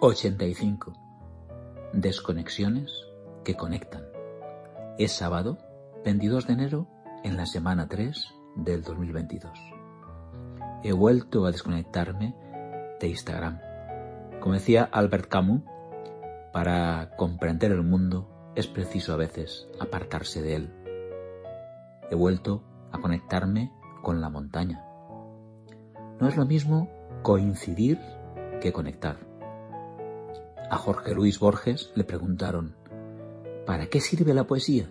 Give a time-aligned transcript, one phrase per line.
[0.00, 0.92] 85.
[1.92, 3.08] Desconexiones
[3.44, 4.04] que conectan.
[4.96, 5.58] Es sábado,
[6.04, 6.86] 22 de enero,
[7.24, 9.58] en la semana 3 del 2022.
[10.84, 12.36] He vuelto a desconectarme
[13.00, 13.58] de Instagram.
[14.40, 15.62] Como decía Albert Camus,
[16.52, 20.74] para comprender el mundo es preciso a veces apartarse de él.
[22.08, 22.62] He vuelto
[22.92, 23.72] a conectarme
[24.02, 24.84] con la montaña.
[26.20, 26.88] No es lo mismo
[27.22, 27.98] coincidir
[28.60, 29.27] que conectar.
[30.70, 32.76] A Jorge Luis Borges le preguntaron,
[33.64, 34.90] ¿para qué sirve la poesía?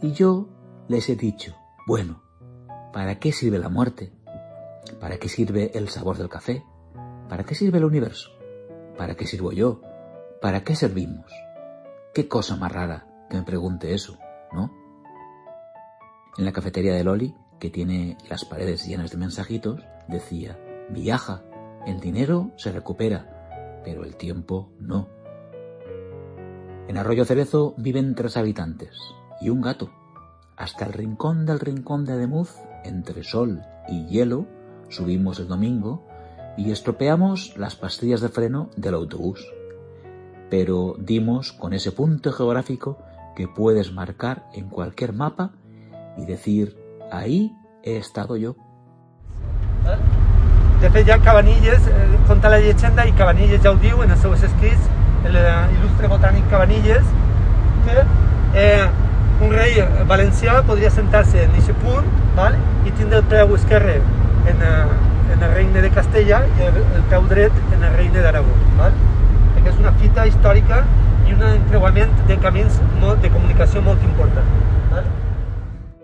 [0.00, 0.48] Y yo
[0.88, 2.22] les he dicho, bueno,
[2.92, 4.12] ¿para qué sirve la muerte?
[5.00, 6.64] ¿Para qué sirve el sabor del café?
[7.28, 8.30] ¿Para qué sirve el universo?
[8.96, 9.80] ¿Para qué sirvo yo?
[10.40, 11.32] ¿Para qué servimos?
[12.14, 14.18] Qué cosa más rara que me pregunte eso,
[14.52, 14.70] ¿no?
[16.38, 20.58] En la cafetería de Loli, que tiene las paredes llenas de mensajitos, decía,
[20.90, 21.42] viaja,
[21.86, 23.31] el dinero se recupera,
[23.84, 25.08] pero el tiempo no.
[26.88, 28.96] En Arroyo Cerezo viven tres habitantes
[29.40, 29.90] y un gato.
[30.56, 34.46] Hasta el rincón del rincón de Ademuz, entre sol y hielo,
[34.88, 36.04] subimos el domingo
[36.56, 39.52] y estropeamos las pastillas de freno del autobús.
[40.50, 42.98] Pero dimos con ese punto geográfico
[43.34, 45.52] que puedes marcar en cualquier mapa
[46.18, 46.76] y decir,
[47.10, 48.56] ahí he estado yo.
[50.82, 54.24] De fet, ja Cabanilles eh, conta la llegenda i Cabanilles ja ho diu en els
[54.24, 54.88] seus escrits,
[55.22, 57.06] l'il·lustre botànic Cabanilles,
[57.86, 58.02] que
[58.58, 58.88] eh,
[59.46, 59.78] un rei
[60.10, 62.58] valencià podria sentar-se en aquest punt val?
[62.82, 63.94] i tindre el peu esquerre
[64.50, 68.26] en, eh, en el regne de Castella i el, el peu dret en el regne
[68.26, 68.58] d'Aragó.
[68.82, 70.82] Perquè és una fita històrica
[71.28, 74.50] i un encreuament de camins molt, de comunicació molt important.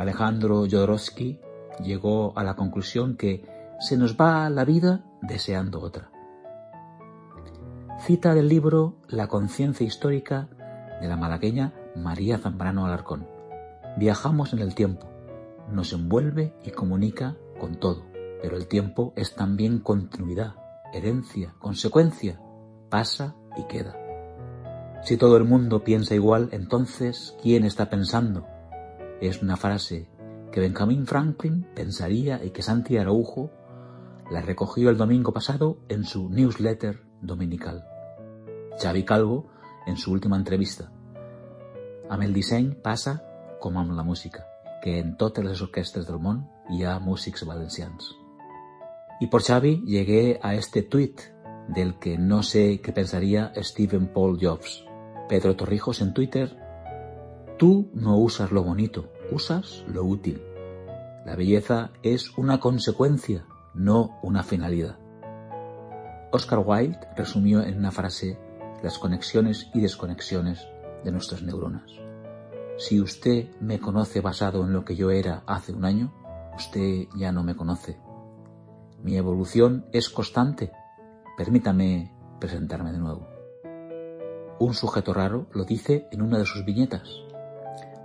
[0.00, 1.34] Alejandro Jodorowsky
[1.84, 3.42] llegó a la conclusión que
[3.82, 6.12] se nos va la vida deseando otra.
[7.98, 10.48] Cita del libro La conciencia histórica
[11.00, 13.26] de la malagueña María Zambrano Alarcón.
[13.96, 15.10] Viajamos en el tiempo,
[15.68, 18.04] nos envuelve y comunica con todo,
[18.40, 20.54] pero el tiempo es también continuidad,
[20.92, 22.40] herencia, consecuencia,
[22.88, 23.96] pasa y queda.
[25.02, 28.46] Si todo el mundo piensa igual, entonces, ¿quién está pensando?
[29.20, 30.08] Es una frase
[30.52, 33.50] que Benjamin Franklin pensaría y que Santi Araujo
[34.32, 37.86] la recogió el domingo pasado en su newsletter dominical.
[38.80, 39.50] Xavi Calvo
[39.86, 40.90] en su última entrevista.
[42.08, 43.18] Amb el disseny passa
[43.60, 44.46] com amb la música,
[44.80, 48.08] que en totes les orquestres del món hi ha músics valencians.
[49.20, 51.28] Y por Xavi llegué a este tweet
[51.68, 54.82] del que no sé qué pensaría Stephen Paul Jobs.
[55.28, 56.56] Pedro Torrijos en Twitter,
[57.58, 60.42] tú no usas lo bonito, usas lo útil.
[61.26, 64.98] La belleza es una consecuencia no una finalidad.
[66.30, 68.38] Oscar Wilde resumió en una frase
[68.82, 70.66] las conexiones y desconexiones
[71.04, 71.90] de nuestras neuronas.
[72.78, 76.12] Si usted me conoce basado en lo que yo era hace un año,
[76.56, 78.00] usted ya no me conoce.
[79.02, 80.72] Mi evolución es constante.
[81.36, 83.28] Permítame presentarme de nuevo.
[84.58, 87.08] Un sujeto raro lo dice en una de sus viñetas.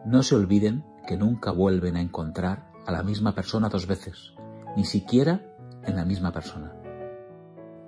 [0.06, 4.34] No se olviden que nunca vuelven a encontrar a la misma persona dos veces,
[4.76, 5.47] ni siquiera
[5.88, 6.74] en la misma persona.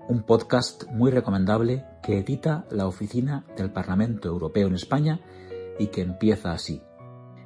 [0.07, 5.19] Un podcast muy recomendable que edita la oficina del Parlamento Europeo en España
[5.77, 6.81] y que empieza así.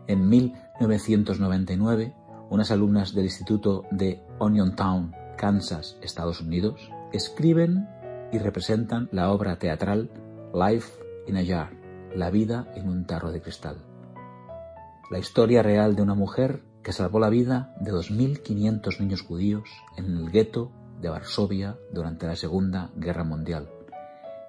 [0.08, 2.16] En 1999,
[2.50, 7.90] unas alumnas del Instituto de Onion Town, Kansas, Estados Unidos, escriben
[8.32, 10.10] y representan la obra teatral
[10.54, 10.94] Life
[11.28, 11.72] in a Jar,
[12.16, 13.78] La vida en un tarro de cristal.
[15.10, 20.06] La historia real de una mujer que salvó la vida de 2.500 niños judíos en
[20.18, 20.72] el gueto
[21.02, 23.70] de Varsovia durante la Segunda Guerra Mundial.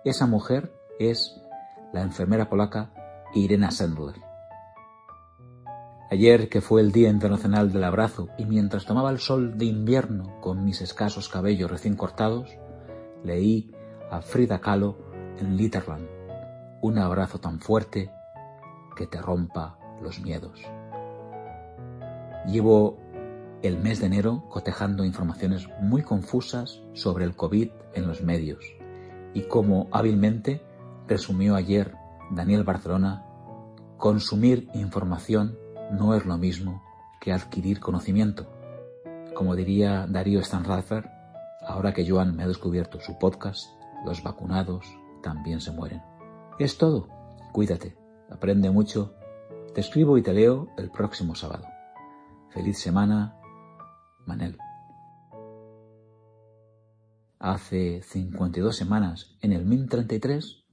[0.04, 1.40] Esa mujer es
[1.92, 2.92] la enfermera polaca
[3.34, 4.16] Irena Sendler.
[6.10, 10.40] Ayer, que fue el Día Internacional del Abrazo, y mientras tomaba el sol de invierno
[10.40, 12.50] con mis escasos cabellos recién cortados,
[13.24, 13.72] leí
[14.10, 14.96] a Frida Kahlo
[15.40, 16.06] en Litterland,
[16.82, 18.12] un abrazo tan fuerte
[18.96, 20.60] que te rompa los miedos.
[22.46, 22.98] Llevo
[23.62, 28.64] el mes de enero cotejando informaciones muy confusas sobre el COVID en los medios
[29.32, 30.62] y como hábilmente
[31.08, 31.94] resumió ayer
[32.30, 33.24] Daniel Barcelona,
[33.96, 35.58] consumir información
[35.90, 36.82] no es lo mismo
[37.20, 38.50] que adquirir conocimiento.
[39.34, 41.10] Como diría Darío Stanralfer,
[41.66, 43.66] ahora que Joan me ha descubierto su podcast,
[44.04, 44.86] los vacunados
[45.22, 46.02] también se mueren.
[46.58, 47.08] Es todo.
[47.52, 47.96] Cuídate.
[48.30, 49.14] Aprende mucho.
[49.74, 51.73] Te escribo y te leo el próximo sábado.
[52.54, 53.36] Feliz semana,
[54.26, 54.56] Manel.
[57.44, 60.64] hace 52 semanas en el 1033,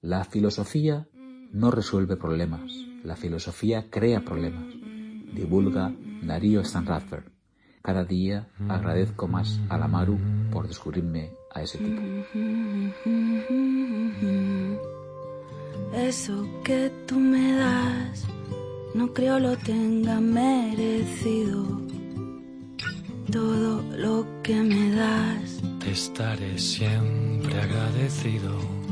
[0.00, 1.06] la filosofía
[1.52, 2.72] no resuelve problemas,
[3.04, 4.74] la filosofía crea problemas,
[5.34, 7.30] divulga Darío Stanradfer.
[7.80, 10.18] Cada día agradezco más a la Maru
[10.50, 12.02] por descubrirme a ese tipo.
[15.94, 18.26] Eso que tú me das,
[18.94, 21.64] no creo lo tenga merecido.
[23.30, 28.83] Todo lo que me das, te estaré siempre agradecido